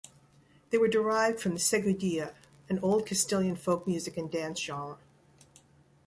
[0.71, 2.33] They were derived from the Seguidilla,
[2.69, 4.97] an old Castilian folk music and dance genre.